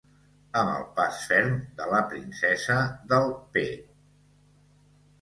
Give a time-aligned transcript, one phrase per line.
[0.61, 1.53] Amb el pas ferm
[1.83, 2.81] de la princesa
[3.15, 3.67] del p